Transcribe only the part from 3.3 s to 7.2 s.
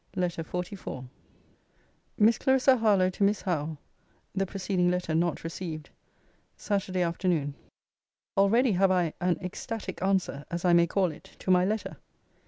HOWE [THE PRECEDING LETTER NOT RECEIVED.] SATURDAY